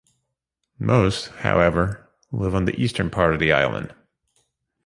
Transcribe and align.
Most, 0.79 1.27
however, 1.27 2.09
live 2.31 2.55
on 2.55 2.65
the 2.65 2.73
eastern 2.81 3.11
part 3.11 3.35
of 3.35 3.39
the 3.39 3.51
island. 3.51 3.93